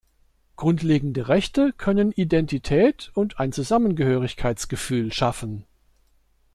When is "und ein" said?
3.13-3.51